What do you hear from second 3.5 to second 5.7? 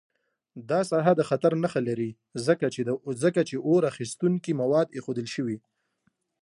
اور اخیستونکي مواد ایښودل شوي.